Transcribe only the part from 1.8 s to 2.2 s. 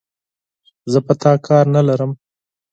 لرم،